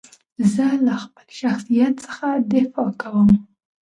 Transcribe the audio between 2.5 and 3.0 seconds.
دفاع